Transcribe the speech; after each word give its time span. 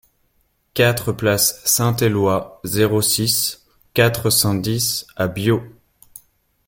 quatre 0.73 1.11
place 1.11 1.61
Saint-Eloi, 1.63 2.59
zéro 2.63 3.03
six, 3.03 3.67
quatre 3.93 4.31
cent 4.31 4.55
dix 4.55 5.05
à 5.15 5.27
Biot 5.27 5.61